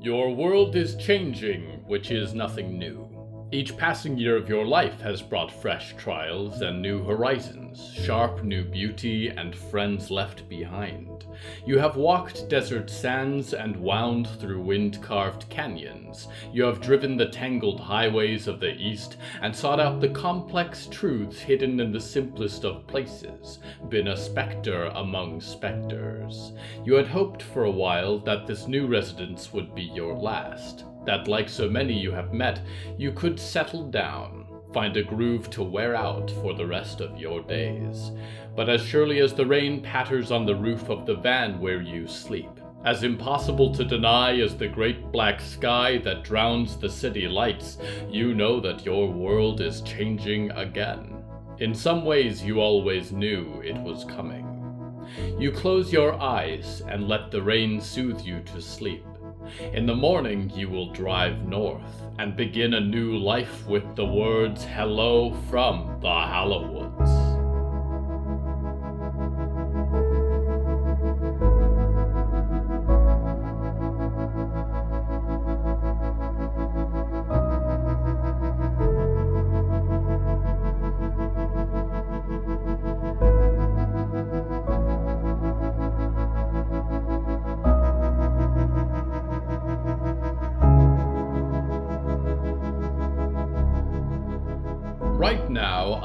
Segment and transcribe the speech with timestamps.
[0.00, 3.07] Your world is changing, which is nothing new.
[3.50, 8.62] Each passing year of your life has brought fresh trials and new horizons, sharp new
[8.62, 11.24] beauty, and friends left behind.
[11.64, 16.28] You have walked desert sands and wound through wind carved canyons.
[16.52, 21.38] You have driven the tangled highways of the East and sought out the complex truths
[21.38, 26.52] hidden in the simplest of places, been a specter among specters.
[26.84, 31.26] You had hoped for a while that this new residence would be your last that,
[31.26, 32.60] like so many you have met,
[32.98, 37.40] you could settle down, find a groove to wear out for the rest of your
[37.40, 38.12] days.
[38.54, 42.06] But as surely as the rain patters on the roof of the van where you
[42.06, 47.78] sleep, as impossible to deny as the great black sky that drowns the city lights,
[48.10, 51.24] you know that your world is changing again.
[51.58, 54.44] In some ways, you always knew it was coming.
[55.38, 59.04] You close your eyes and let the rain soothe you to sleep.
[59.72, 64.64] In the morning, you will drive north and begin a new life with the words
[64.64, 67.27] hello from the Hallowoods.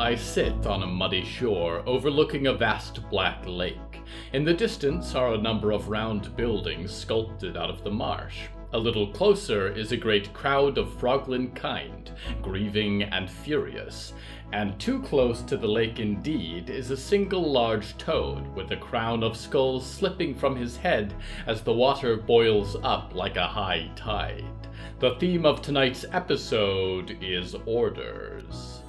[0.04, 4.02] I sit on a muddy shore overlooking a vast black lake.
[4.34, 8.42] In the distance are a number of round buildings sculpted out of the marsh.
[8.74, 14.12] A little closer is a great crowd of Froglin kind, grieving and furious.
[14.52, 19.24] And too close to the lake indeed is a single large toad with a crown
[19.24, 21.14] of skulls slipping from his head
[21.48, 24.68] as the water boils up like a high tide.
[25.00, 28.83] The theme of tonight's episode is orders.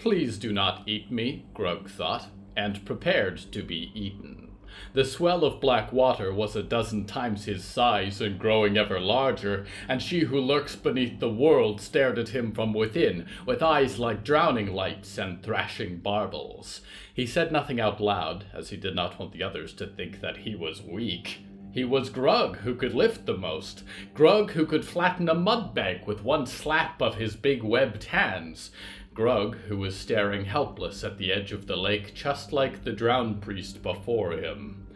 [0.00, 4.48] Please do not eat me, Grug thought, and prepared to be eaten.
[4.94, 9.66] The swell of black water was a dozen times his size and growing ever larger,
[9.90, 14.24] and she who lurks beneath the world stared at him from within, with eyes like
[14.24, 16.80] drowning lights and thrashing barbels.
[17.12, 20.38] He said nothing out loud, as he did not want the others to think that
[20.38, 21.40] he was weak.
[21.72, 23.84] He was Grug, who could lift the most.
[24.12, 28.72] Grug, who could flatten a mud bank with one slap of his big webbed hands.
[29.20, 33.42] Grug, who was staring helpless at the edge of the lake, just like the drowned
[33.42, 34.86] priest before him.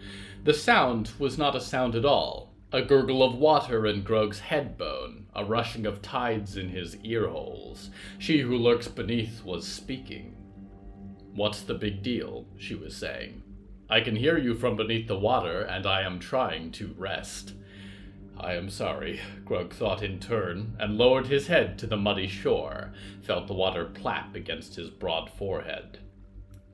[0.45, 2.55] The sound was not a sound at all.
[2.73, 7.29] A gurgle of water in Grug's head bone, a rushing of tides in his ear
[7.29, 7.91] holes.
[8.19, 10.35] She who lurks beneath was speaking.
[11.35, 12.47] What's the big deal?
[12.57, 13.43] she was saying.
[13.91, 17.53] I can hear you from beneath the water, and I am trying to rest.
[18.39, 22.93] I am sorry, Grug thought in turn, and lowered his head to the muddy shore,
[23.23, 25.99] felt the water plap against his broad forehead.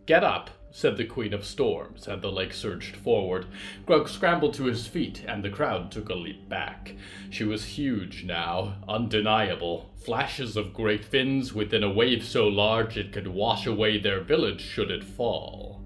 [0.06, 3.46] Get up, said the Queen of Storms, and the lake surged forward.
[3.86, 6.94] Grug scrambled to his feet, and the crowd took a leap back.
[7.28, 9.90] She was huge now, undeniable.
[10.04, 14.62] Flashes of great fins within a wave so large it could wash away their village
[14.62, 15.84] should it fall.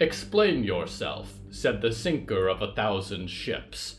[0.00, 3.96] Explain yourself, said the sinker of a thousand ships.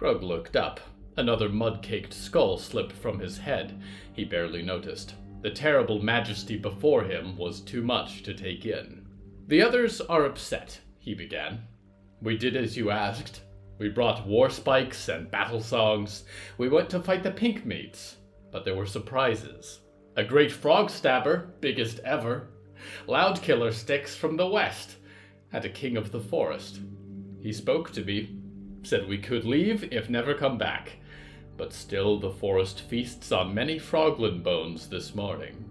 [0.00, 0.80] Grug looked up.
[1.18, 3.78] Another mud caked skull slipped from his head.
[4.14, 5.14] He barely noticed.
[5.42, 9.06] The terrible majesty before him was too much to take in.
[9.48, 11.60] The others are upset, he began.
[12.22, 13.42] We did as you asked.
[13.78, 16.24] We brought war spikes and battle songs.
[16.56, 18.16] We went to fight the pink meats.
[18.50, 19.80] But there were surprises.
[20.16, 22.48] A great frog stabber, biggest ever.
[23.06, 24.96] Loud killer sticks from the west.
[25.52, 26.80] And a king of the forest.
[27.42, 28.39] He spoke to me,
[28.82, 30.92] said we could leave if never come back.
[31.56, 35.64] But still the forest feasts on many froglin bones this morning.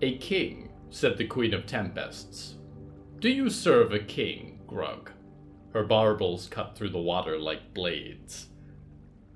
[0.00, 2.54] A king, said the Queen of Tempests.
[3.18, 5.08] Do you serve a king, Grug?
[5.72, 8.46] Her barbels cut through the water like blades.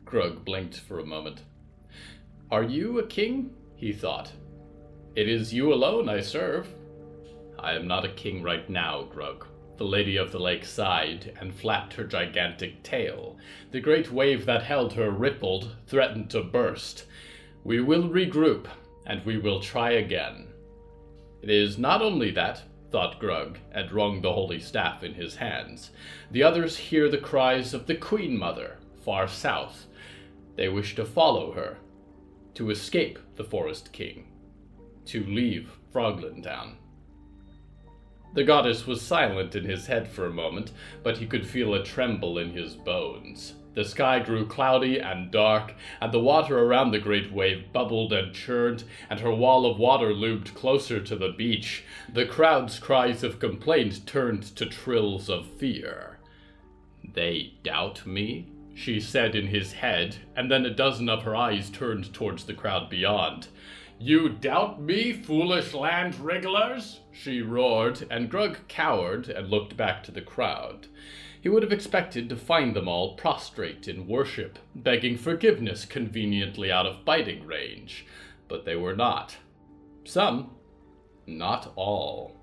[0.04, 1.42] Grug blinked for a moment.
[2.50, 3.54] Are you a king?
[3.74, 4.30] he thought.
[5.16, 6.68] It is you alone I serve.
[7.58, 9.46] I am not a king right now, Grug.
[9.78, 13.36] The Lady of the Lake sighed and flapped her gigantic tail.
[13.70, 17.06] The great wave that held her rippled, threatened to burst.
[17.64, 18.66] We will regroup,
[19.06, 20.48] and we will try again.
[21.42, 25.90] It is not only that, thought Grug, and wrung the holy staff in his hands.
[26.30, 29.86] The others hear the cries of the Queen Mother, far south.
[30.56, 31.78] They wish to follow her,
[32.54, 34.28] to escape the Forest King.
[35.06, 36.76] to leave Frogland Town.
[38.34, 41.84] The goddess was silent in his head for a moment, but he could feel a
[41.84, 43.54] tremble in his bones.
[43.74, 48.34] The sky grew cloudy and dark, and the water around the great wave bubbled and
[48.34, 51.84] churned, and her wall of water loomed closer to the beach.
[52.12, 56.18] The crowd's cries of complaint turned to trills of fear.
[57.02, 58.48] They doubt me?
[58.74, 62.54] she said in his head, and then a dozen of her eyes turned towards the
[62.54, 63.48] crowd beyond.
[64.04, 66.98] You doubt me, foolish land wrigglers?
[67.12, 70.88] she roared, and Grug cowered and looked back to the crowd.
[71.40, 76.84] He would have expected to find them all prostrate in worship, begging forgiveness conveniently out
[76.84, 78.04] of biting range,
[78.48, 79.36] but they were not.
[80.02, 80.50] Some,
[81.24, 82.34] not all.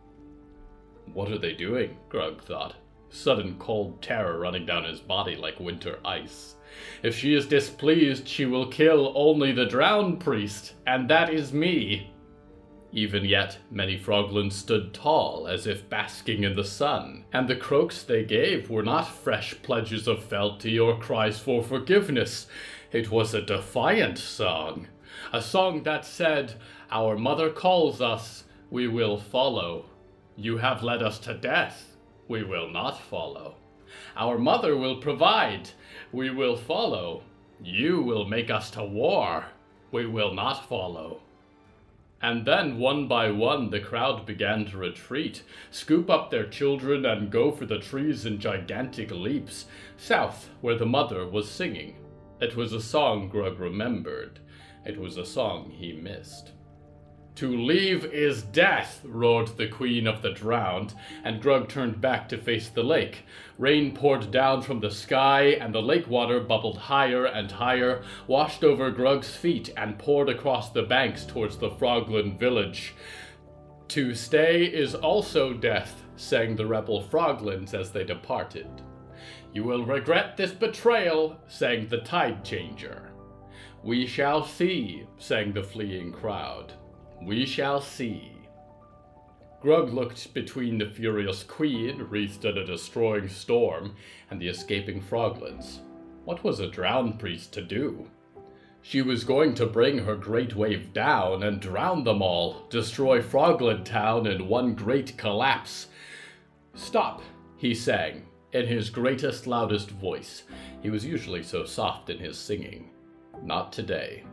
[1.11, 1.97] What are they doing?
[2.07, 2.75] Grug thought,
[3.09, 6.55] sudden cold terror running down his body like winter ice.
[7.01, 12.11] If she is displeased, she will kill only the drowned priest, and that is me.
[12.91, 18.01] Even yet, many Froglands stood tall, as if basking in the sun, and the croaks
[18.01, 22.47] they gave were not fresh pledges of fealty or cries for forgiveness.
[22.91, 24.87] It was a defiant song.
[25.31, 26.55] A song that said,
[26.91, 29.85] Our mother calls us, we will follow.
[30.35, 31.95] You have led us to death,
[32.27, 33.55] we will not follow.
[34.15, 35.69] Our mother will provide,
[36.11, 37.23] we will follow.
[37.61, 39.45] You will make us to war,
[39.91, 41.21] we will not follow.
[42.21, 45.41] And then, one by one, the crowd began to retreat,
[45.71, 49.65] scoop up their children, and go for the trees in gigantic leaps,
[49.95, 51.95] south, where the mother was singing.
[52.41, 54.39] It was a song Grug remembered.
[54.85, 56.51] It was a song he missed.
[57.39, 60.93] To leave is death, roared the Queen of the Drowned,
[61.23, 63.23] and Grug turned back to face the lake.
[63.57, 68.65] Rain poured down from the sky, and the lake water bubbled higher and higher, washed
[68.65, 72.93] over Grug's feet, and poured across the banks towards the Frogland village.
[73.87, 78.67] To stay is also death, sang the rebel Froglands as they departed.
[79.53, 83.13] You will regret this betrayal, sang the Tide Changer.
[83.81, 86.73] We shall see, sang the fleeing crowd.
[87.21, 88.31] We shall see.
[89.61, 93.95] Grug looked between the furious queen, wreathed in a destroying storm,
[94.31, 95.79] and the escaping froglands.
[96.23, 98.09] What was a drowned priest to do?
[98.81, 103.83] She was going to bring her great wave down and drown them all, destroy Frogland
[103.83, 105.87] Town in one great collapse.
[106.75, 107.21] Stop,
[107.57, 110.43] he sang, in his greatest, loudest voice.
[110.81, 112.91] He was usually so soft in his singing.
[113.43, 114.23] Not today.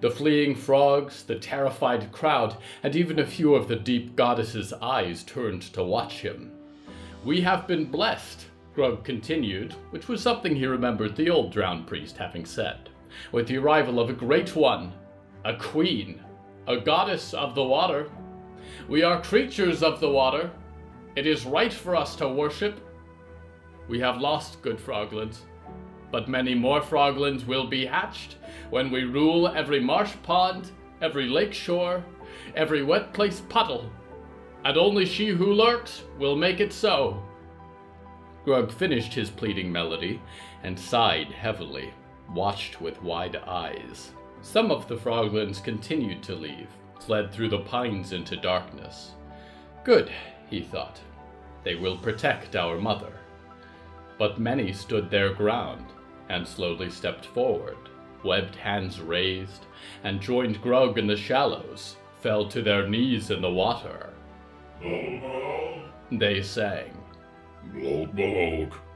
[0.00, 5.22] The fleeing frogs, the terrified crowd, and even a few of the deep goddess's eyes
[5.22, 6.52] turned to watch him.
[7.24, 8.46] We have been blessed,
[8.76, 12.88] Grug continued, which was something he remembered the old drowned priest having said,
[13.30, 14.92] with the arrival of a great one,
[15.44, 16.22] a queen,
[16.66, 18.08] a goddess of the water.
[18.88, 20.50] We are creatures of the water.
[21.16, 22.80] It is right for us to worship.
[23.88, 25.40] We have lost good Froglands,
[26.10, 28.36] but many more Froglands will be hatched
[28.72, 30.70] when we rule every marsh pond,
[31.02, 32.02] every lake shore,
[32.56, 33.92] every wet place puddle,
[34.64, 37.22] and only she who lurks will make it so.
[38.46, 40.22] Grug finished his pleading melody
[40.62, 41.92] and sighed heavily,
[42.34, 44.12] watched with wide eyes.
[44.40, 46.68] Some of the Froglands continued to leave,
[46.98, 49.10] fled through the pines into darkness.
[49.84, 50.10] Good,
[50.48, 50.98] he thought.
[51.62, 53.12] They will protect our mother.
[54.18, 55.84] But many stood their ground,
[56.30, 57.76] and slowly stepped forward,
[58.24, 59.66] webbed hands raised,
[60.04, 64.10] and joined Grug in the shallows, fell to their knees in the water.
[66.10, 66.96] They sang.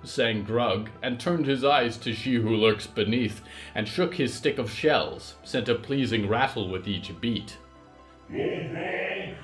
[0.02, 3.42] sang Grug, and turned his eyes to she who lurks beneath,
[3.74, 7.58] and shook his stick of shells, sent a pleasing rattle with each beat.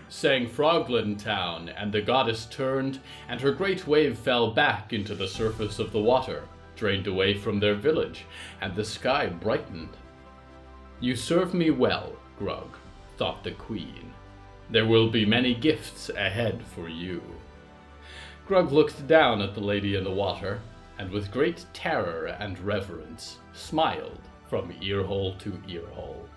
[0.08, 5.28] sang Frogland Town, and the goddess turned, and her great wave fell back into the
[5.28, 6.44] surface of the water,
[6.82, 8.24] drained away from their village,
[8.60, 9.96] and the sky brightened.
[10.98, 12.70] You serve me well, Grug,
[13.16, 14.12] thought the queen.
[14.68, 17.22] There will be many gifts ahead for you.
[18.48, 20.60] Grug looked down at the lady in the water,
[20.98, 24.18] and with great terror and reverence smiled
[24.50, 26.28] from earhole to earhole.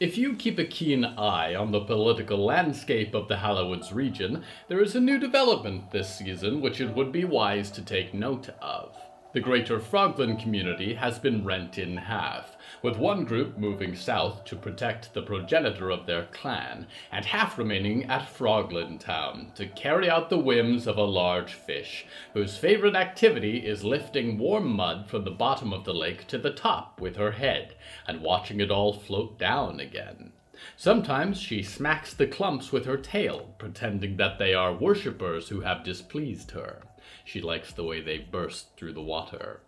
[0.00, 4.80] If you keep a keen eye on the political landscape of the Hallowoods region, there
[4.82, 8.96] is a new development this season which it would be wise to take note of.
[9.32, 14.56] The greater Frogland community has been rent in half, with one group moving south to
[14.56, 20.30] protect the progenitor of their clan, and half remaining at Frogland Town to carry out
[20.30, 25.30] the whims of a large fish, whose favorite activity is lifting warm mud from the
[25.30, 27.76] bottom of the lake to the top with her head,
[28.08, 30.32] and watching it all float down again.
[30.76, 35.84] Sometimes she smacks the clumps with her tail, pretending that they are worshippers who have
[35.84, 36.82] displeased her.
[37.24, 39.60] She likes the way they burst through the water.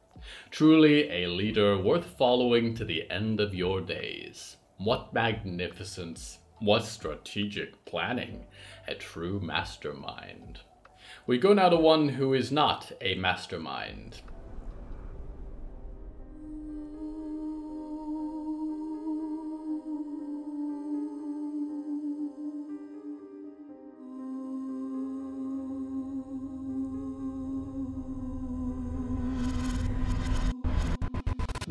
[0.50, 4.56] Truly a leader worth following to the end of your days.
[4.76, 6.38] What magnificence!
[6.60, 8.46] What strategic planning!
[8.86, 10.60] A true mastermind.
[11.26, 14.22] We go now to one who is not a mastermind.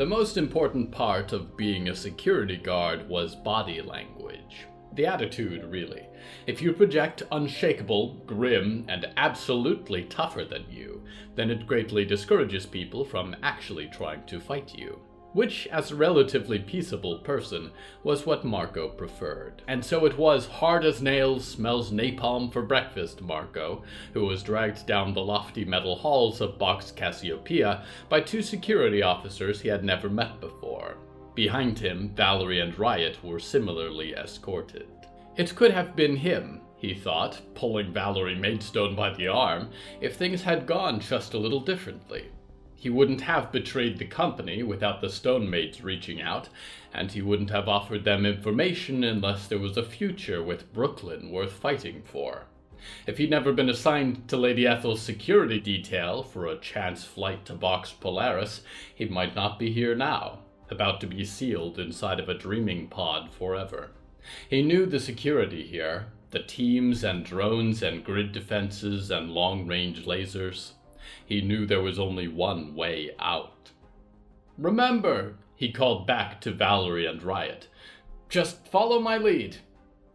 [0.02, 4.66] The most important part of being a security guard was body language.
[4.96, 6.08] The attitude, really.
[6.48, 11.04] If you project unshakable, grim, and absolutely tougher than you,
[11.36, 15.00] then it greatly discourages people from actually trying to fight you
[15.34, 17.72] which, as a relatively peaceable person,
[18.04, 19.62] was what Marco preferred.
[19.68, 23.84] And so it was hard as nails, smells napalm for breakfast, Marco,
[24.14, 29.62] who was dragged down the lofty metal halls of Box Cassiopeia by two security officers
[29.62, 30.98] he had never met before.
[31.34, 34.88] Behind him, Valerie and Riot were similarly escorted.
[35.38, 39.70] It could have been him, he thought, pulling Valerie Maidstone by the arm,
[40.02, 42.26] if things had gone just a little differently.
[42.82, 46.50] He wouldn't have betrayed the company without the stone maids reaching out,
[46.92, 51.52] and he wouldn't have offered them information unless there was a future with Brooklyn worth
[51.52, 52.46] fighting for.
[53.06, 57.54] If he'd never been assigned to Lady Ethel's security detail for a chance flight to
[57.54, 58.64] Box Polaris,
[58.96, 60.40] he might not be here now,
[60.72, 63.92] about to be sealed inside of a dreaming pod forever.
[64.50, 70.06] He knew the security here, the teams and drones and grid defenses and long range
[70.06, 70.72] lasers.
[71.26, 73.72] He knew there was only one way out.
[74.58, 77.68] Remember, he called back to Valerie and Riot.
[78.30, 79.58] Just follow my lead.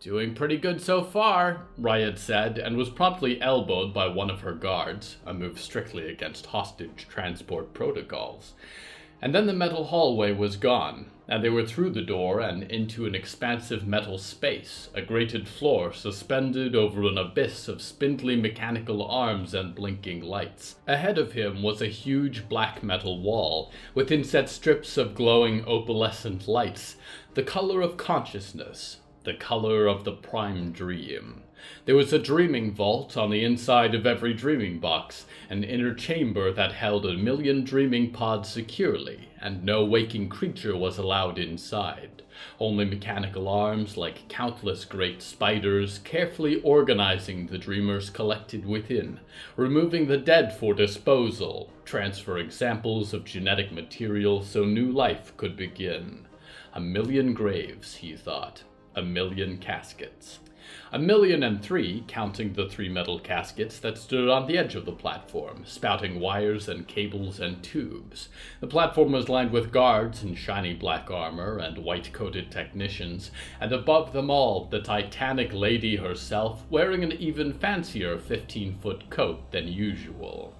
[0.00, 4.52] Doing pretty good so far, Riot said, and was promptly elbowed by one of her
[4.52, 8.54] guards, a move strictly against hostage transport protocols.
[9.22, 13.06] And then the metal hallway was gone, and they were through the door and into
[13.06, 19.52] an expansive metal space, a grated floor suspended over an abyss of spindly mechanical arms
[19.54, 20.76] and blinking lights.
[20.86, 26.46] Ahead of him was a huge black metal wall, with inset strips of glowing opalescent
[26.46, 26.96] lights,
[27.34, 31.42] the color of consciousness, the color of the prime dream.
[31.84, 36.52] There was a dreaming vault on the inside of every dreaming box, an inner chamber
[36.52, 42.22] that held a million dreaming pods securely, and no waking creature was allowed inside.
[42.60, 49.20] Only mechanical arms, like countless great spiders, carefully organizing the dreamers collected within,
[49.56, 56.26] removing the dead for disposal, transferring samples of genetic material so new life could begin.
[56.74, 60.40] A million graves, he thought, a million caskets.
[60.92, 64.84] A million and three, counting the three metal caskets that stood on the edge of
[64.84, 68.28] the platform, spouting wires and cables and tubes.
[68.60, 73.30] The platform was lined with guards in shiny black armor and white coated technicians,
[73.60, 79.50] and above them all, the Titanic lady herself, wearing an even fancier 15 foot coat
[79.52, 80.54] than usual.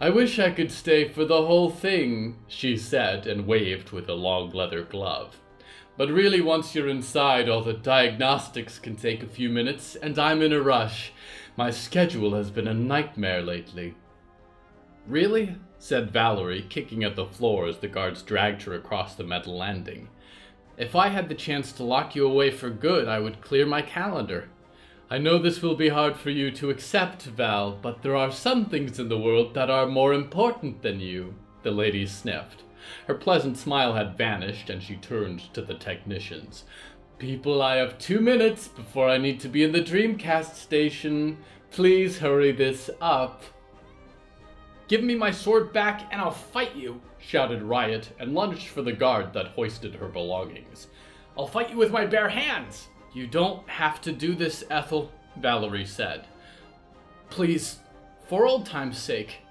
[0.00, 4.14] I wish I could stay for the whole thing, she said, and waved with a
[4.14, 5.36] long leather glove.
[5.96, 10.40] But really, once you're inside, all the diagnostics can take a few minutes, and I'm
[10.40, 11.12] in a rush.
[11.56, 13.94] My schedule has been a nightmare lately.
[15.06, 15.56] Really?
[15.78, 20.08] said Valerie, kicking at the floor as the guards dragged her across the metal landing.
[20.78, 23.82] If I had the chance to lock you away for good, I would clear my
[23.82, 24.48] calendar.
[25.10, 28.64] I know this will be hard for you to accept, Val, but there are some
[28.64, 31.34] things in the world that are more important than you,
[31.64, 32.62] the lady sniffed.
[33.06, 36.64] Her pleasant smile had vanished, and she turned to the technicians.
[37.18, 41.38] People, I have two minutes before I need to be in the Dreamcast station.
[41.70, 43.44] Please hurry this up.
[44.88, 48.92] Give me my sword back and I'll fight you, shouted Riot and lunged for the
[48.92, 50.88] guard that hoisted her belongings.
[51.38, 52.88] I'll fight you with my bare hands.
[53.14, 56.26] You don't have to do this, Ethel, Valerie said.
[57.30, 57.78] Please,
[58.28, 59.41] for old time's sake,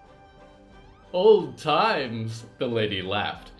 [1.13, 3.51] Old times, the lady laughed.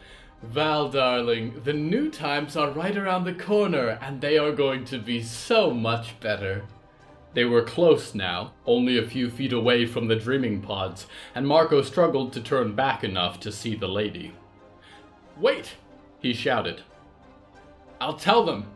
[0.42, 4.98] Val, darling, the new times are right around the corner, and they are going to
[4.98, 6.64] be so much better.
[7.34, 11.82] They were close now, only a few feet away from the dreaming pods, and Marco
[11.82, 14.34] struggled to turn back enough to see the lady.
[15.38, 15.76] Wait!
[16.20, 16.84] he shouted.
[18.00, 18.68] I'll tell them.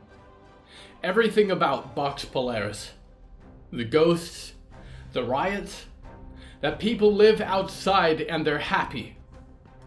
[1.01, 2.91] Everything about Box Polaris.
[3.71, 4.53] The ghosts,
[5.13, 5.85] the riots,
[6.61, 9.17] that people live outside and they're happy.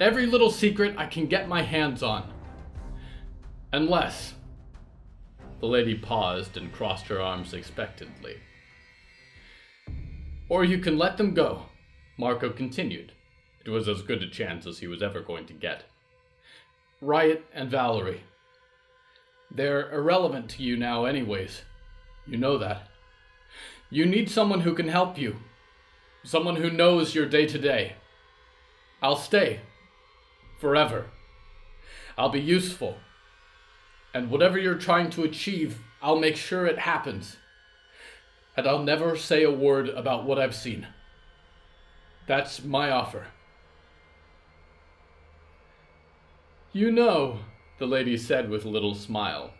[0.01, 2.31] Every little secret I can get my hands on.
[3.73, 4.35] Unless.
[5.61, 8.37] The lady paused and crossed her arms expectantly.
[10.49, 11.65] Or you can let them go,
[12.17, 13.13] Marco continued.
[13.65, 15.85] It was as good a chance as he was ever going to get.
[17.01, 18.23] Riot and Valerie.
[19.51, 21.63] They're irrelevant to you now, anyways.
[22.27, 22.89] You know that.
[23.91, 25.37] You need someone who can help you.
[26.25, 27.95] Someone who knows your day to day.
[29.03, 29.61] I'll stay.
[30.61, 31.07] Forever.
[32.17, 32.97] I'll be useful.
[34.13, 37.37] And whatever you're trying to achieve, I'll make sure it happens
[38.59, 40.89] and I'll never say a word about what I've seen.
[42.27, 43.29] That's my offer.
[46.73, 47.39] You know,
[47.79, 49.53] the lady said with a little smile,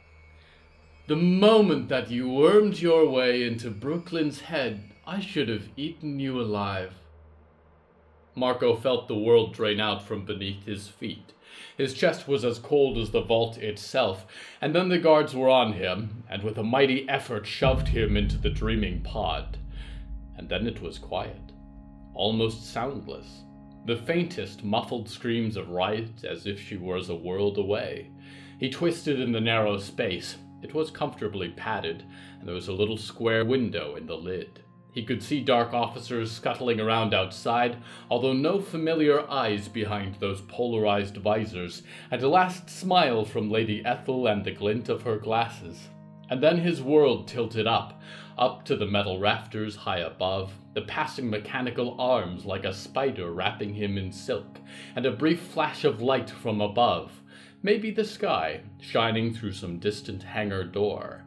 [1.07, 6.39] the moment that you wormed your way into Brooklyn's head, I should have eaten you
[6.39, 6.93] alive.
[8.35, 11.33] Marco felt the world drain out from beneath his feet.
[11.79, 14.27] His chest was as cold as the vault itself,
[14.61, 18.37] and then the guards were on him, and with a mighty effort shoved him into
[18.37, 19.57] the dreaming pod.
[20.37, 21.53] And then it was quiet,
[22.13, 23.45] almost soundless.
[23.87, 28.11] The faintest muffled screams of riot as if she was a world away.
[28.61, 30.37] He twisted in the narrow space.
[30.63, 32.05] It was comfortably padded,
[32.39, 34.65] and there was a little square window in the lid.
[34.99, 37.77] He could see dark officers scuttling around outside,
[38.11, 44.27] although no familiar eyes behind those polarized visors, and a last smile from Lady Ethel
[44.27, 45.89] and the glint of her glasses.
[46.29, 48.03] And then his world tilted up,
[48.37, 53.75] up to the metal rafters high above, the passing mechanical arms like a spider wrapping
[53.75, 54.59] him in silk,
[54.97, 57.23] and a brief flash of light from above,
[57.63, 61.25] maybe the sky, shining through some distant hangar door.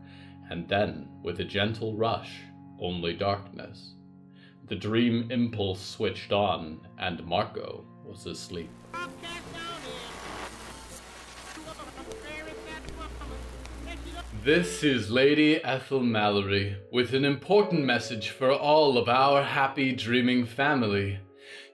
[0.50, 2.42] And then, with a gentle rush,
[2.82, 3.94] only darkness.
[4.68, 8.70] The dream impulse switched on, and Marco was asleep.
[14.44, 20.46] This is Lady Ethel Mallory with an important message for all of our happy dreaming
[20.46, 21.20] family.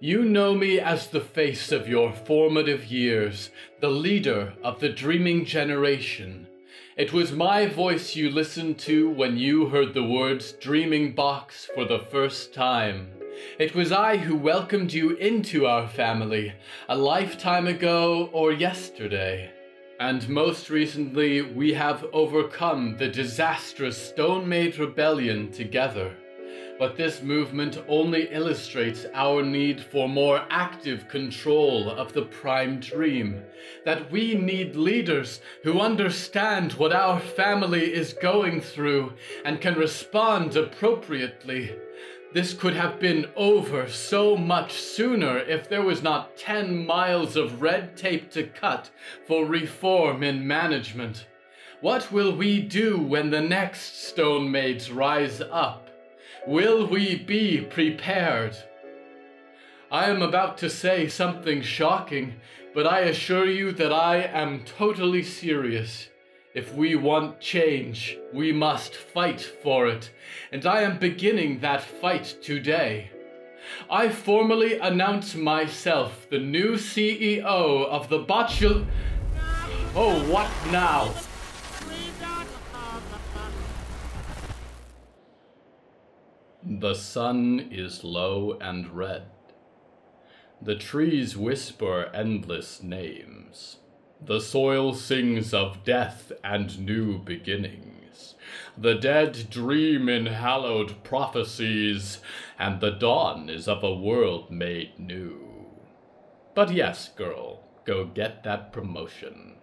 [0.02, 5.46] You know me as the face of your formative years, the leader of the dreaming
[5.46, 6.47] generation.
[6.98, 11.86] It was my voice you listened to when you heard the words Dreaming Box for
[11.86, 13.12] the first time.
[13.60, 16.54] It was I who welcomed you into our family,
[16.90, 19.52] a lifetime ago or yesterday.
[20.00, 26.16] And most recently, we have overcome the disastrous Stone Maid Rebellion together
[26.80, 33.42] but this movement only illustrates our need for more active control of the prime dream.
[33.86, 39.14] That we need leaders who understand what our family is going through
[39.44, 41.76] and can respond appropriately.
[42.34, 47.62] This could have been over so much sooner if there was not 10 miles of
[47.62, 48.90] red tape to cut
[49.26, 51.26] for reform in management.
[51.80, 55.87] What will we do when the next stone maids rise up?
[56.48, 58.56] Will we be prepared?
[59.92, 62.36] I am about to say something shocking,
[62.74, 66.08] but I assure you that I am totally serious.
[66.54, 70.10] If we want change, we must fight for it,
[70.50, 73.12] and I am beginning that fight today.
[73.90, 78.88] I formally announce myself the new CEO of the Botchel.
[79.94, 81.14] Oh, what now?
[86.70, 89.24] The sun is low and red.
[90.62, 93.78] The trees whisper endless names.
[94.20, 98.36] The soil sings of death and new beginnings.
[98.78, 102.20] The dead dream in hallowed prophecies,
[102.60, 105.68] and the dawn is of a world made new.
[106.54, 109.54] But yes, girl, go get that promotion.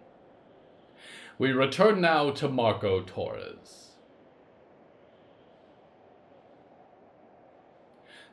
[1.37, 3.94] We return now to Marco Torres.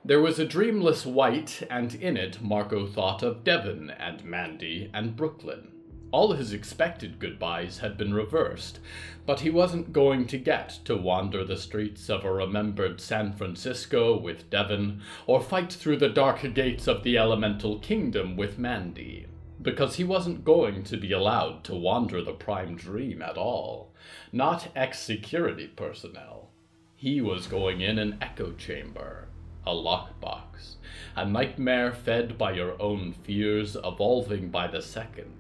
[0.05, 5.15] There was a dreamless white, and in it Marco thought of Devon and Mandy and
[5.15, 5.69] Brooklyn.
[6.11, 8.81] All his expected goodbyes had been reversed,
[9.27, 14.19] but he wasn't going to get to wander the streets of a remembered San Francisco
[14.19, 19.27] with Devon, or fight through the dark gates of the Elemental Kingdom with Mandy,
[19.63, 23.95] because he wasn't going to be allowed to wander the Prime Dream at all.
[24.33, 26.51] Not ex security personnel.
[26.97, 29.29] He was going in an echo chamber,
[29.67, 30.75] a lockbox,
[31.15, 35.33] a nightmare fed by your own fears, evolving by the second,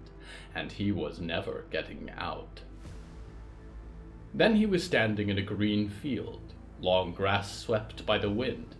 [0.54, 2.60] and he was never getting out.
[4.32, 8.76] Then he was standing in a green field, long grass swept by the wind.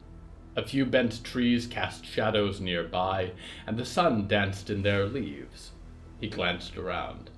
[0.54, 3.32] A few bent trees cast shadows nearby,
[3.66, 5.72] and the sun danced in their leaves.
[6.20, 7.30] He glanced around.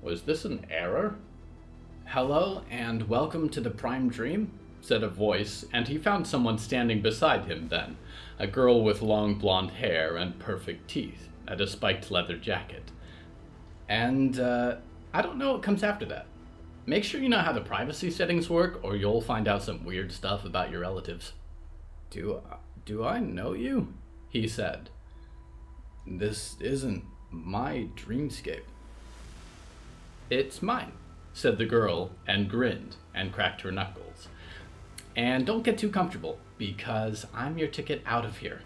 [0.00, 1.16] Was this an error?
[2.06, 4.52] Hello, and welcome to the Prime Dream,
[4.82, 7.96] said a voice, and he found someone standing beside him then
[8.38, 12.90] a girl with long blonde hair and perfect teeth, and a spiked leather jacket.
[13.88, 14.76] And, uh,
[15.14, 16.26] I don't know what comes after that.
[16.84, 20.10] Make sure you know how the privacy settings work, or you'll find out some weird
[20.10, 21.32] stuff about your relatives.
[22.10, 22.42] Do,
[22.84, 23.94] do I know you?
[24.28, 24.90] He said.
[26.04, 28.64] This isn't my dreamscape.
[30.28, 30.92] It's mine,
[31.32, 34.28] said the girl, and grinned and cracked her knuckles.
[35.16, 38.60] And don't get too comfortable, because I'm your ticket out of here.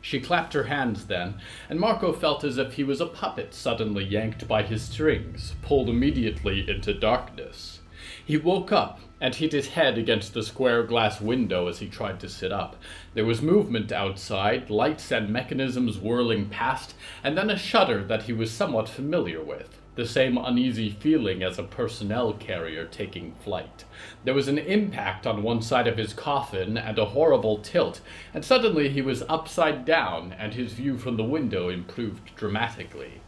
[0.00, 4.04] She clapped her hands then, and Marco felt as if he was a puppet suddenly
[4.04, 7.80] yanked by his strings, pulled immediately into darkness.
[8.24, 12.20] He woke up and hit his head against the square glass window as he tried
[12.20, 12.76] to sit up.
[13.14, 16.94] There was movement outside, lights and mechanisms whirling past,
[17.24, 21.58] and then a shudder that he was somewhat familiar with the same uneasy feeling as
[21.58, 23.84] a personnel carrier taking flight.
[24.22, 28.00] There was an impact on one side of his coffin and a horrible tilt,
[28.32, 33.22] and suddenly he was upside down and his view from the window improved dramatically.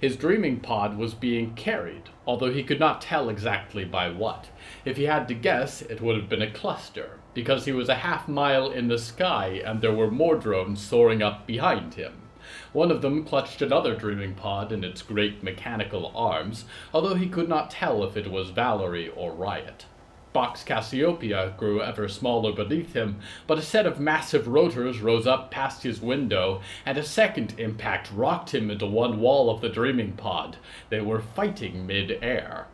[0.00, 4.48] His dreaming pod was being carried, although he could not tell exactly by what.
[4.86, 7.96] If he had to guess, it would have been a cluster, because he was a
[7.96, 12.27] half mile in the sky and there were more drones soaring up behind him.
[12.72, 17.48] One of them clutched another dreaming pod in its great mechanical arms, although he could
[17.48, 19.86] not tell if it was Valerie or Riot.
[20.32, 25.50] Box Cassiopeia grew ever smaller beneath him, but a set of massive rotors rose up
[25.50, 30.12] past his window, and a second impact rocked him into one wall of the dreaming
[30.12, 30.58] pod.
[30.90, 32.68] They were fighting mid-air.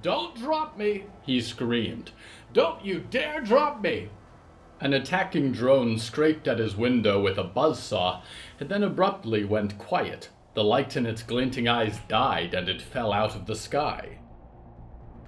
[0.00, 2.12] Don't drop me, he screamed.
[2.52, 4.08] Don't you dare drop me!
[4.80, 8.22] An attacking drone scraped at his window with a buzz saw,
[8.60, 10.28] and then abruptly went quiet.
[10.54, 14.18] The light in its glinting eyes died, and it fell out of the sky.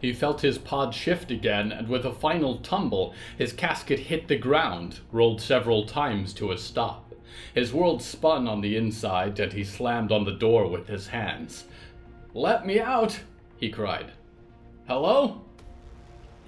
[0.00, 4.36] He felt his pod shift again, and with a final tumble, his casket hit the
[4.36, 7.12] ground, rolled several times to a stop.
[7.52, 11.64] His world spun on the inside, and he slammed on the door with his hands.
[12.34, 13.20] Let me out!
[13.56, 14.12] he cried.
[14.86, 15.42] Hello?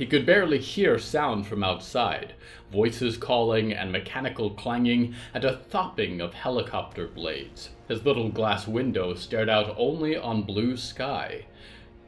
[0.02, 2.34] He could barely hear sound from outside
[2.72, 7.70] voices calling and mechanical clanging, and a thopping of helicopter blades.
[7.86, 11.46] His little glass window stared out only on blue sky.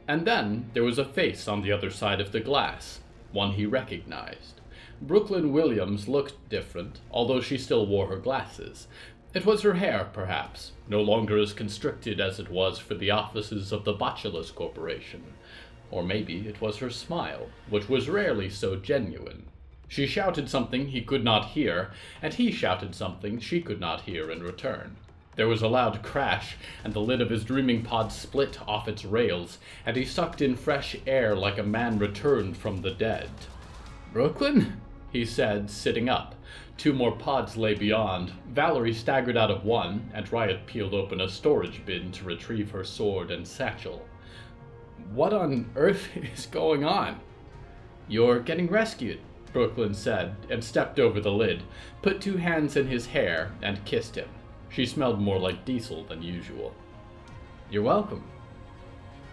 [0.09, 2.99] And then there was a face on the other side of the glass,
[3.31, 4.59] one he recognized.
[5.01, 8.89] Brooklyn Williams looked different, although she still wore her glasses.
[9.33, 13.71] It was her hair, perhaps, no longer as constricted as it was for the offices
[13.71, 15.23] of the Botulus Corporation.
[15.95, 19.45] Or maybe it was her smile, which was rarely so genuine.
[19.87, 24.29] She shouted something he could not hear, and he shouted something she could not hear
[24.29, 24.97] in return.
[25.37, 29.05] There was a loud crash, and the lid of his dreaming pod split off its
[29.05, 33.29] rails, and he sucked in fresh air like a man returned from the dead.
[34.11, 34.81] Brooklyn?
[35.13, 36.35] he said, sitting up.
[36.75, 38.33] Two more pods lay beyond.
[38.49, 42.83] Valerie staggered out of one, and Riot peeled open a storage bin to retrieve her
[42.83, 44.05] sword and satchel.
[45.13, 47.19] What on earth is going on?
[48.07, 49.19] You're getting rescued,
[49.53, 51.63] Brooklyn said, and stepped over the lid,
[52.01, 54.29] put two hands in his hair, and kissed him.
[54.69, 56.73] She smelled more like diesel than usual.
[57.71, 58.23] You're welcome.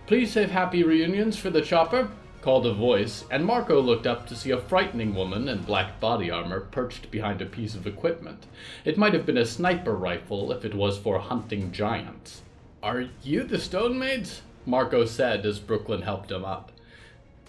[0.06, 4.36] Please save happy reunions for the chopper, called a voice, and Marco looked up to
[4.36, 8.46] see a frightening woman in black body armor perched behind a piece of equipment.
[8.84, 12.42] It might have been a sniper rifle if it was for hunting giants.
[12.82, 14.42] Are you the Stone Maids?
[14.64, 16.72] Marco said as Brooklyn helped him up.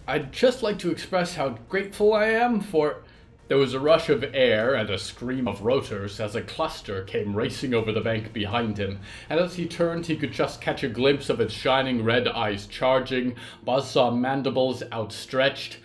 [0.07, 3.03] I'd just like to express how grateful I am for.
[3.49, 7.35] There was a rush of air and a scream of rotors as a cluster came
[7.35, 8.99] racing over the bank behind him,
[9.29, 12.65] and as he turned, he could just catch a glimpse of its shining red eyes
[12.65, 15.77] charging, buzzsaw mandibles outstretched,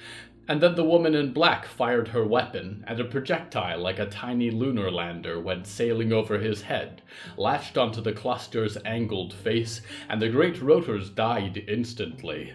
[0.49, 4.51] and then the woman in black fired her weapon, and a projectile like a tiny
[4.51, 7.03] lunar lander went sailing over his head,
[7.37, 12.55] latched onto the cluster's angled face, and the great rotors died instantly.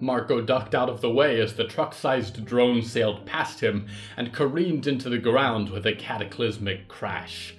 [0.00, 3.86] Marco ducked out of the way as the truck sized drone sailed past him
[4.16, 7.56] and careened into the ground with a cataclysmic crash.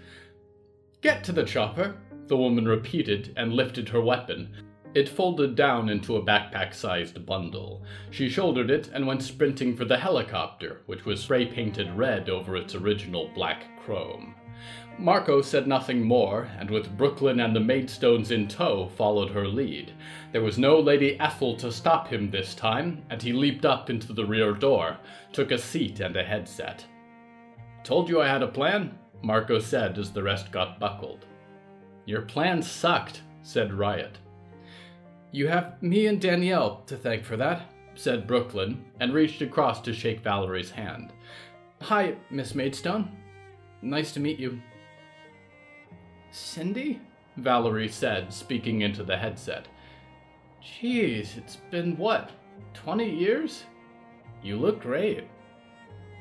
[1.01, 1.95] Get to the chopper,
[2.27, 4.68] the woman repeated and lifted her weapon.
[4.95, 7.83] It folded down into a backpack sized bundle.
[8.09, 12.55] She shouldered it and went sprinting for the helicopter, which was spray painted red over
[12.55, 14.33] its original black chrome.
[14.97, 19.93] Marco said nothing more, and with Brooklyn and the Maidstones in tow, followed her lead.
[20.33, 24.11] There was no Lady Ethel to stop him this time, and he leaped up into
[24.11, 24.97] the rear door,
[25.31, 26.83] took a seat and a headset.
[27.83, 31.25] Told you I had a plan, Marco said as the rest got buckled.
[32.05, 34.17] Your plan sucked, said Riot.
[35.31, 39.93] You have me and Danielle to thank for that, said Brooklyn, and reached across to
[39.93, 41.13] shake Valerie's hand.
[41.81, 43.15] Hi, Miss Maidstone.
[43.81, 44.59] Nice to meet you.
[46.31, 46.99] Cindy?
[47.37, 49.67] Valerie said, speaking into the headset.
[50.63, 52.31] Jeez, it's been what,
[52.73, 53.63] 20 years?
[54.43, 55.25] You look great.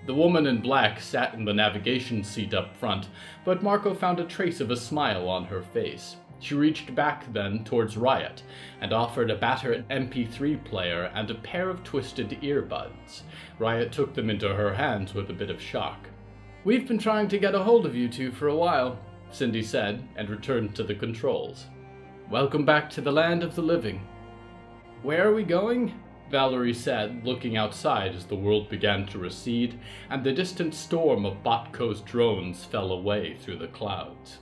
[0.07, 3.09] The woman in black sat in the navigation seat up front,
[3.45, 6.17] but Marco found a trace of a smile on her face.
[6.41, 8.43] She reached back then towards Riot
[8.81, 13.23] and offered a battered MP3 player and a pair of twisted earbuds.
[13.59, 16.09] Riot took them into her hands with a bit of shock.
[16.65, 18.99] We've been trying to get a hold of you two for a while,
[19.31, 21.67] Cindy said, and returned to the controls.
[22.31, 24.01] Welcome back to the land of the living.
[25.03, 25.95] Where are we going?
[26.31, 29.79] Valerie said, looking outside as the world began to recede
[30.11, 34.39] and the distant storm of Botco's drones fell away through the clouds.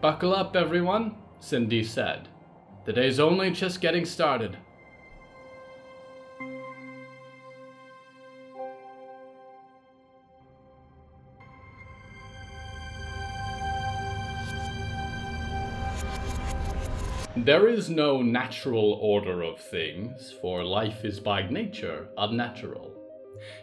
[0.00, 2.28] Buckle up, everyone, Cindy said.
[2.84, 4.56] The day's only just getting started.
[17.36, 22.97] There is no natural order of things, for life is by nature unnatural.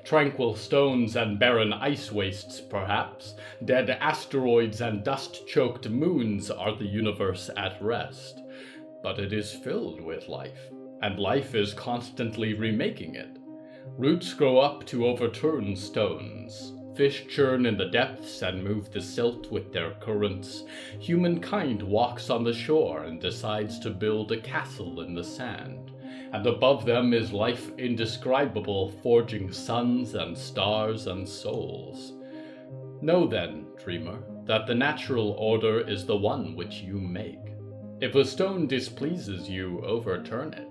[0.03, 6.85] Tranquil stones and barren ice wastes, perhaps, dead asteroids and dust choked moons are the
[6.85, 8.41] universe at rest.
[9.03, 13.37] But it is filled with life, and life is constantly remaking it.
[13.97, 16.73] Roots grow up to overturn stones.
[16.95, 20.63] Fish churn in the depths and move the silt with their currents.
[20.99, 25.91] Humankind walks on the shore and decides to build a castle in the sand
[26.35, 32.11] and above them is life indescribable, forging suns and stars and souls.
[33.01, 37.39] Know then, dreamer, that the natural order is the one which you make.
[38.01, 40.67] If a stone displeases you, overturn it.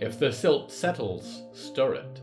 [0.00, 2.22] If the silt settles, stir it.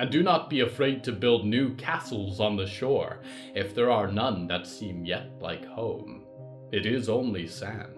[0.00, 3.20] And do not be afraid to build new castles on the shore,
[3.54, 6.24] if there are none that seem yet like home.
[6.72, 7.93] It is only sand.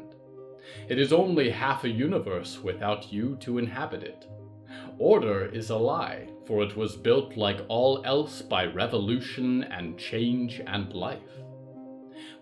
[0.88, 4.28] It is only half a universe without you to inhabit it.
[4.98, 10.60] Order is a lie, for it was built like all else by revolution and change
[10.66, 11.20] and life.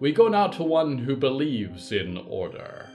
[0.00, 2.90] We go now to one who believes in order.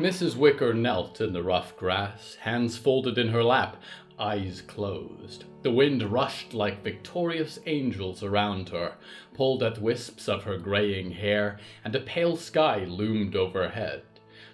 [0.00, 0.34] Mrs.
[0.34, 3.76] Wicker knelt in the rough grass, hands folded in her lap,
[4.18, 5.44] eyes closed.
[5.62, 8.94] The wind rushed like victorious angels around her,
[9.34, 14.04] pulled at wisps of her graying hair, and a pale sky loomed overhead.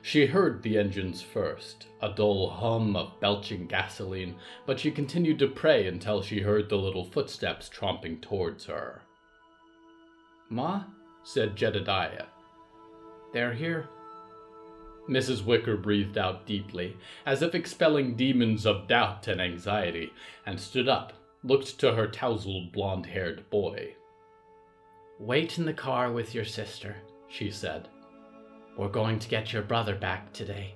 [0.03, 4.35] She heard the engines first, a dull hum of belching gasoline,
[4.67, 9.03] but she continued to pray until she heard the little footsteps tromping towards her.
[10.51, 10.83] Ma,
[11.23, 12.27] said Jedediah.
[13.33, 13.89] They're here.
[15.09, 15.45] Mrs.
[15.45, 20.13] Wicker breathed out deeply, as if expelling demons of doubt and anxiety,
[20.45, 21.13] and stood up,
[21.45, 23.95] looked to her tousled blonde haired boy.
[25.19, 26.97] Wait in the car with your sister,
[27.29, 27.89] she said.
[28.77, 30.75] We're going to get your brother back today.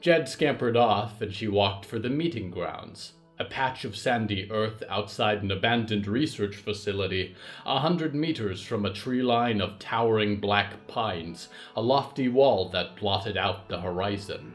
[0.00, 4.82] Jed scampered off, and she walked for the meeting grounds, a patch of sandy earth
[4.88, 7.34] outside an abandoned research facility,
[7.66, 12.96] a hundred meters from a tree line of towering black pines, a lofty wall that
[12.96, 14.54] blotted out the horizon.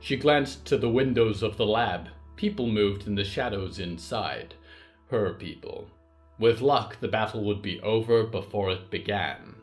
[0.00, 2.08] She glanced to the windows of the lab.
[2.36, 4.54] People moved in the shadows inside.
[5.10, 5.90] Her people.
[6.38, 9.55] With luck, the battle would be over before it began.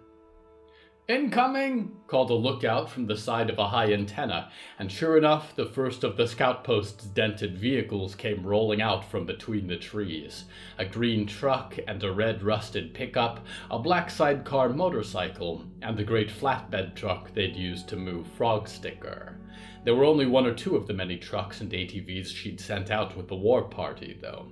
[1.10, 1.98] Incoming!
[2.08, 6.06] called a lookout from the side of a high antenna, and sure enough, the first
[6.06, 10.46] of the scout post's dented vehicles came rolling out from between the trees.
[10.78, 16.30] A green truck and a red rusted pickup, a black sidecar motorcycle, and the great
[16.30, 19.38] flatbed truck they'd used to move Frog Sticker.
[19.84, 23.18] There were only one or two of the many trucks and ATVs she'd sent out
[23.18, 24.48] with the war party, though.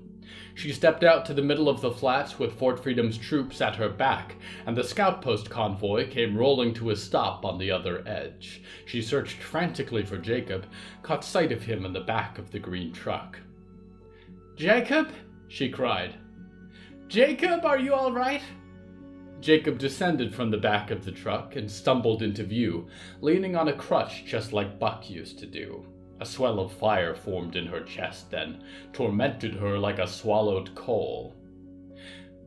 [0.54, 3.90] She stepped out to the middle of the flats with Fort Freedom's troops at her
[3.90, 8.62] back, and the scout post convoy came rolling to a stop on the other edge.
[8.86, 10.66] She searched frantically for Jacob,
[11.04, 13.40] caught sight of him in the back of the green truck.
[14.56, 15.10] Jacob?
[15.48, 16.16] she cried.
[17.08, 18.42] Jacob, are you all right?
[19.42, 22.88] Jacob descended from the back of the truck and stumbled into view,
[23.22, 25.86] leaning on a crutch just like Buck used to do.
[26.22, 31.36] A swell of fire formed in her chest then, tormented her like a swallowed coal.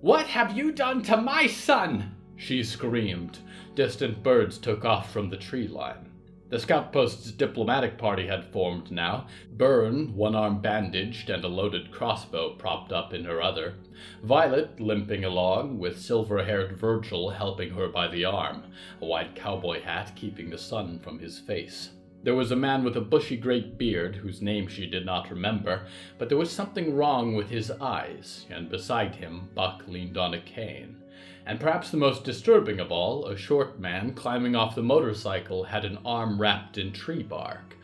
[0.01, 2.15] What have you done to my son?
[2.37, 3.41] she screamed.
[3.75, 6.09] Distant birds took off from the tree line.
[6.51, 9.27] The scout post's diplomatic party had formed now.
[9.51, 13.75] Byrne, one arm bandaged and a loaded crossbow propped up in her other.
[14.23, 18.63] Violet limping along, with silver haired Virgil helping her by the arm,
[19.01, 21.91] a white cowboy hat keeping the sun from his face.
[22.25, 25.83] There was a man with a bushy great beard, whose name she did not remember,
[26.17, 30.41] but there was something wrong with his eyes, and beside him Buck leaned on a
[30.41, 30.97] cane.
[31.45, 35.85] And perhaps the most disturbing of all, a short man climbing off the motorcycle had
[35.85, 37.77] an arm wrapped in tree bark.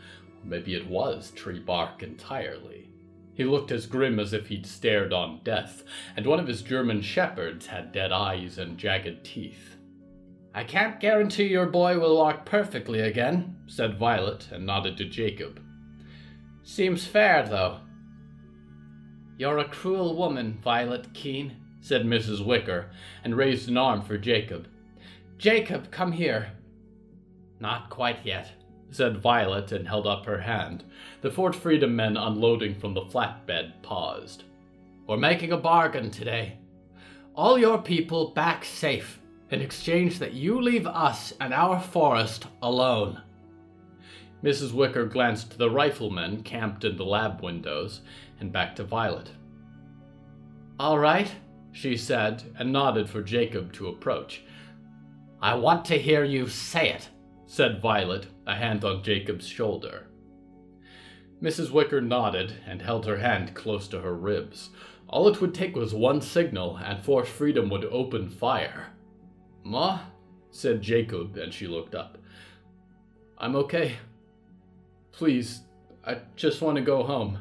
[0.43, 2.89] maybe it was tree bark entirely.
[3.35, 5.85] He looked as grim as if he'd stared on death,
[6.17, 9.70] and one of his German shepherds had dead eyes and jagged teeth.
[10.53, 15.63] I can't guarantee your boy will walk perfectly again, said Violet, and nodded to Jacob.
[16.65, 17.79] Seems fair, though.
[19.39, 22.45] You're a cruel woman, Violet Keene, said Mrs.
[22.45, 22.91] Wicker,
[23.23, 24.67] and raised an arm for Jacob.
[25.39, 26.51] Jacob, come here.
[27.61, 28.51] Not quite yet,
[28.91, 30.83] said Violet, and held up her hand.
[31.21, 34.45] The Fort Freedom men unloading from the flatbed paused.
[35.07, 36.59] We're making a bargain today.
[37.37, 43.21] All your people back safe in exchange that you leave us and our forest alone.
[44.43, 44.73] Mrs.
[44.73, 48.01] Wicker glanced to the riflemen camped in the lab windows
[48.39, 49.31] and back to Violet.
[50.79, 51.31] All right,
[51.73, 54.43] she said, and nodded for Jacob to approach.
[55.43, 57.09] I want to hear you say it,
[57.47, 60.07] said Violet, a hand on Jacob's shoulder.
[61.43, 61.71] Mrs.
[61.71, 64.71] Wicker nodded and held her hand close to her ribs.
[65.09, 68.93] All it would take was one signal, and Fort Freedom would open fire.
[69.71, 70.01] Ma,
[70.51, 72.19] said Jacob, and she looked up.
[73.39, 73.99] I'm okay.
[75.13, 75.61] Please,
[76.05, 77.39] I just want to go home.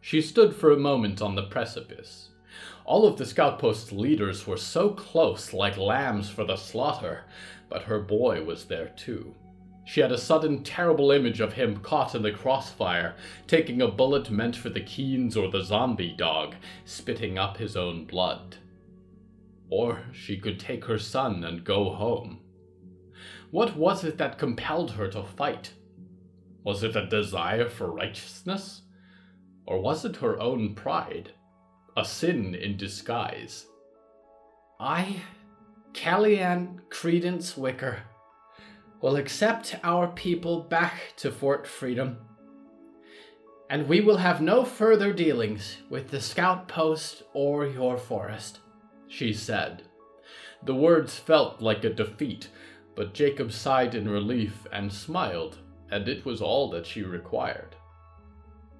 [0.00, 2.30] She stood for a moment on the precipice.
[2.84, 7.26] All of the scout post's leaders were so close, like lambs for the slaughter,
[7.68, 9.36] but her boy was there too.
[9.84, 13.14] She had a sudden terrible image of him caught in the crossfire,
[13.46, 18.04] taking a bullet meant for the Keens or the zombie dog, spitting up his own
[18.04, 18.56] blood.
[19.68, 22.40] Or she could take her son and go home.
[23.50, 25.72] What was it that compelled her to fight?
[26.64, 28.82] Was it a desire for righteousness?
[29.66, 31.32] Or was it her own pride?
[31.96, 33.66] A sin in disguise?
[34.78, 35.22] I,
[35.92, 38.02] Kellyanne Credence Wicker,
[39.00, 42.18] will accept our people back to Fort Freedom,
[43.70, 48.60] and we will have no further dealings with the scout post or your forest
[49.08, 49.82] she said.
[50.62, 52.48] The words felt like a defeat,
[52.94, 55.58] but Jacob sighed in relief and smiled,
[55.90, 57.76] and it was all that she required.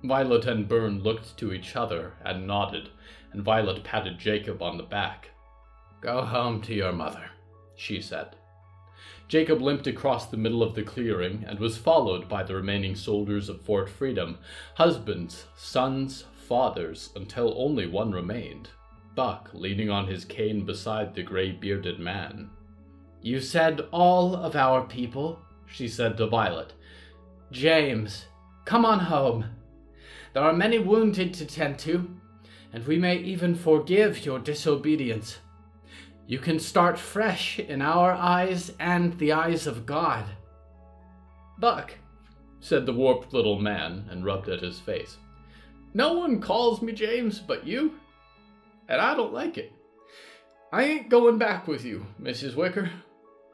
[0.03, 2.91] Violet and Byrne looked to each other and nodded,
[3.33, 5.31] and Violet patted Jacob on the back.
[6.01, 7.31] Go home to your mother,
[7.75, 8.37] she said.
[9.29, 13.49] Jacob limped across the middle of the clearing and was followed by the remaining soldiers
[13.49, 14.39] of Fort Freedom,
[14.77, 18.69] husbands, sons, fathers, until only one remained.
[19.17, 22.51] Buck leaning on his cane beside the gray bearded man.
[23.23, 26.75] You said all of our people, she said to Violet.
[27.51, 28.27] James,
[28.67, 29.47] come on home.
[30.35, 32.15] There are many wounded to tend to,
[32.75, 35.39] and we may even forgive your disobedience.
[36.27, 40.27] You can start fresh in our eyes and the eyes of God.
[41.59, 41.95] Buck,
[42.61, 45.17] said the warped little man and rubbed at his face.
[45.95, 47.95] No one calls me James but you
[48.89, 49.73] and I don't like it.
[50.73, 52.55] I ain't going back with you, Mrs.
[52.55, 52.91] Wicker.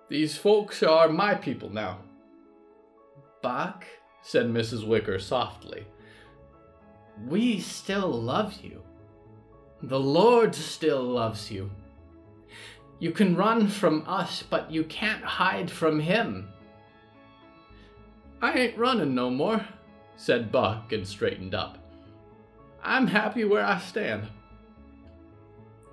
[0.09, 1.99] These folks are my people now.
[3.43, 3.85] Buck,
[4.23, 4.87] said Mrs.
[4.87, 5.87] Wicker softly,
[7.27, 8.83] we still love you.
[9.83, 11.71] The Lord still loves you.
[12.99, 16.49] You can run from us, but you can't hide from Him.
[18.41, 19.67] I ain't running no more,
[20.17, 21.79] said Buck and straightened up.
[22.83, 24.29] I'm happy where I stand.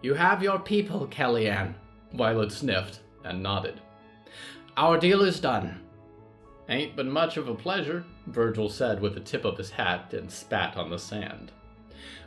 [0.01, 1.73] You have your people, Kellyanne.
[2.13, 3.81] Violet sniffed and nodded.
[4.77, 5.81] Our deal is done.
[6.69, 10.31] Ain't been much of a pleasure, Virgil said with the tip of his hat and
[10.31, 11.51] spat on the sand.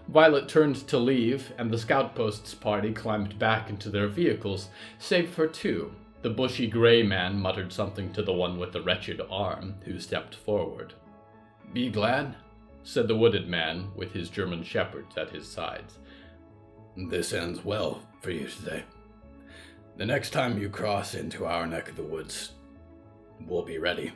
[0.09, 4.69] Violet turned to leave, and the scout post's party climbed back into their vehicles,
[4.99, 5.95] save for two.
[6.21, 10.35] The bushy gray man muttered something to the one with the wretched arm, who stepped
[10.35, 10.93] forward.
[11.73, 12.37] Be glad,
[12.83, 15.99] said the wooded man, with his German shepherds at his sides.
[16.97, 18.85] This ends well for you today.
[19.97, 22.53] The next time you cross into our neck of the woods,
[23.47, 24.13] we'll be ready.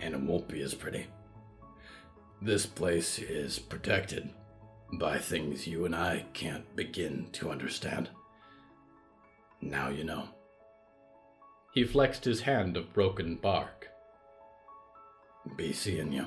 [0.00, 1.06] And it won't be as pretty.
[2.42, 4.30] This place is protected
[4.94, 8.08] by things you and I can't begin to understand.
[9.60, 10.24] Now you know.
[11.72, 13.88] He flexed his hand of broken bark.
[15.56, 16.26] Be seeing you.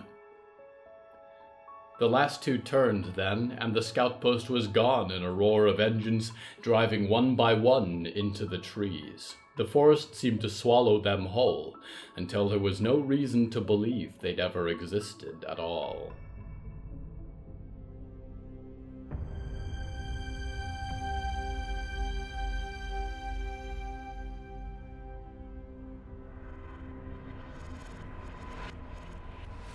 [2.00, 5.80] The last two turned then, and the scout post was gone in a roar of
[5.80, 6.32] engines,
[6.62, 9.36] driving one by one into the trees.
[9.58, 11.78] The forest seemed to swallow them whole,
[12.18, 16.14] until there was no reason to believe they'd ever existed at all.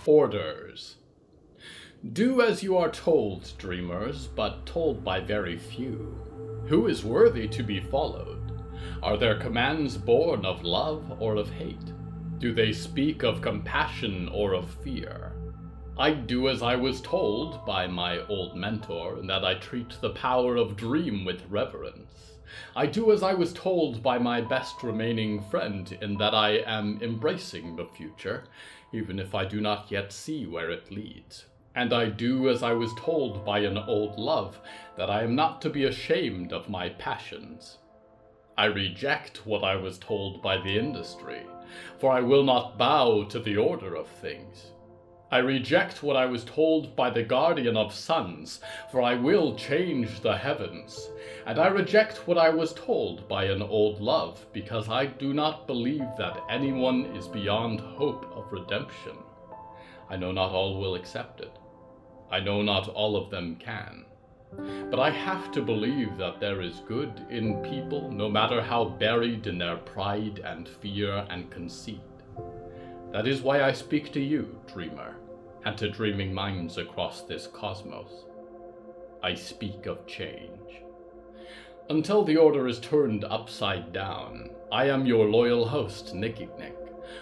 [0.05, 0.97] Orders.
[2.13, 6.17] Do as you are told, dreamers, but told by very few.
[6.69, 8.63] Who is worthy to be followed?
[9.03, 11.93] Are their commands born of love or of hate?
[12.39, 15.33] Do they speak of compassion or of fear?
[15.99, 20.11] I do as I was told by my old mentor, in that I treat the
[20.11, 22.35] power of dream with reverence.
[22.77, 27.01] I do as I was told by my best remaining friend, in that I am
[27.03, 28.45] embracing the future,
[28.93, 31.47] even if I do not yet see where it leads.
[31.79, 34.59] And I do as I was told by an old love,
[34.97, 37.79] that I am not to be ashamed of my passions.
[38.57, 41.43] I reject what I was told by the industry,
[42.01, 44.73] for I will not bow to the order of things.
[45.31, 48.59] I reject what I was told by the guardian of suns,
[48.91, 51.09] for I will change the heavens.
[51.47, 55.69] And I reject what I was told by an old love, because I do not
[55.69, 59.17] believe that anyone is beyond hope of redemption.
[60.11, 61.57] I know not all will accept it.
[62.31, 64.05] I know not all of them can.
[64.91, 69.47] But I have to believe that there is good in people, no matter how buried
[69.47, 72.01] in their pride and fear and conceit.
[73.13, 75.17] That is why I speak to you, dreamer,
[75.65, 78.25] and to dreaming minds across this cosmos.
[79.23, 80.83] I speak of change.
[81.91, 86.77] Until the order is turned upside down, I am your loyal host, Nicky Nick,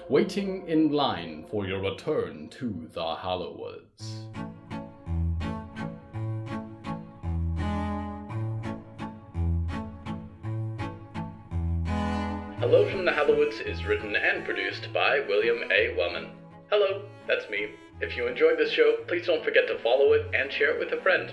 [0.08, 4.26] waiting in line for your return to the Hallowoods.
[12.68, 15.94] Hello from the Hallowoods is written and produced by William A.
[15.96, 16.32] Wellman.
[16.68, 17.68] Hello, that's me.
[18.00, 20.92] If you enjoyed this show, please don't forget to follow it and share it with
[20.92, 21.30] a friend.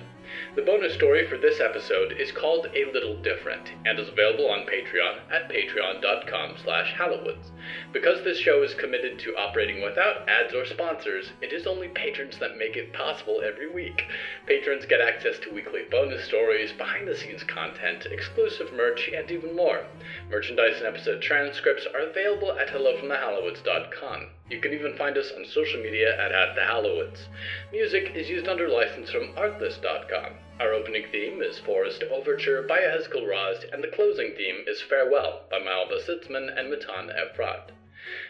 [0.56, 4.68] The bonus story for this episode is called A Little Different and is available on
[4.68, 7.52] Patreon at patreon.com slash hallowoods.
[7.92, 12.38] Because this show is committed to operating without ads or sponsors, it is only patrons
[12.40, 14.04] that make it possible every week.
[14.46, 19.86] Patrons get access to weekly bonus stories, behind-the-scenes content, exclusive merch, and even more.
[20.30, 24.28] Merchandise and episode transcripts are available at hellofromthehallowoods.com.
[24.50, 27.28] You can even find us on social media at, at the Hallowoods.
[27.72, 30.23] Music is used under license from artlist.com.
[30.60, 35.46] Our opening theme is Forest Overture by Ehezkel Raz, and the closing theme is Farewell
[35.50, 37.72] by Malva Sitzman and Matan Efrat.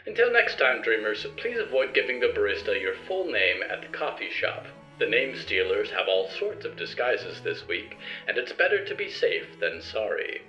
[0.06, 4.30] Until next time, dreamers, please avoid giving the barista your full name at the coffee
[4.32, 4.66] shop.
[5.00, 9.10] The name stealers have all sorts of disguises this week, and it's better to be
[9.10, 10.42] safe than sorry.